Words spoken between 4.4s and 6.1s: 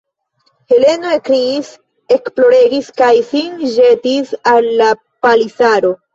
al la palisaro.